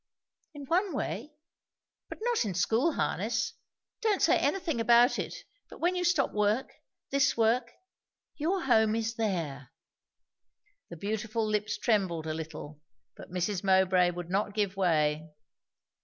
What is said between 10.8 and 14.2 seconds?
The beautiful lips trembled a little, but Mrs. Mowbray